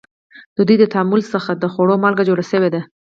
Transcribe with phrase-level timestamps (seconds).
[0.55, 2.81] د دوی د تعامل څخه د خوړو مالګه جوړه شوې ده.